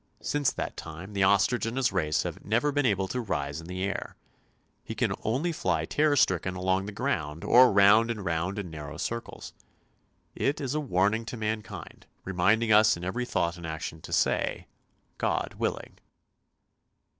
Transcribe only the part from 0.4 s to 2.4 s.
that time the ostrich and his race